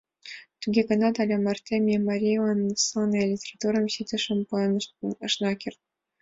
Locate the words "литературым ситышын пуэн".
3.31-4.73